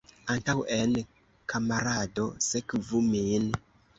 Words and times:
Antaŭen, 0.35 0.95
kamarado, 1.53 2.25
sekvu 2.47 3.05
min! 3.13 3.47